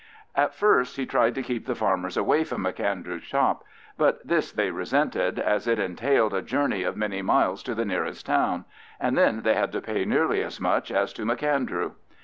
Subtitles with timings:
[0.35, 3.63] At first he tried to keep the farmers away from M'Andrew's shop;
[3.99, 8.25] but this they resented, as it entailed a journey of many miles to the nearest
[8.25, 8.65] town,
[8.99, 11.91] and then they had to pay nearly as much as to M'Andrew.